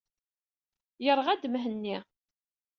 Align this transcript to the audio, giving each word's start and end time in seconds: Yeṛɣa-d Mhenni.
Yeṛɣa-d 1.03 1.43
Mhenni. 1.51 1.97